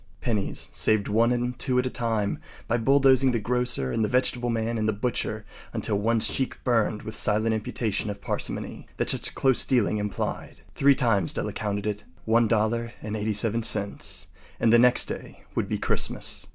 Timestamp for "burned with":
6.63-7.13